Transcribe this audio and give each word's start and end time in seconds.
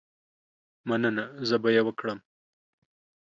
مننه، 0.87 1.23
زه 1.47 1.55
به 1.63 1.69
یې 1.75 1.81
وکړم. 1.85 2.19